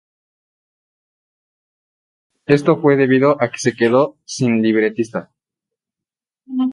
Posiblemente 2.33 2.45
esto 2.55 2.81
fue 2.81 2.95
debido 2.97 3.37
a 3.39 3.51
que 3.51 3.59
se 3.59 3.75
quedó 3.75 4.17
sin 4.25 4.59
libretista. 4.63 5.31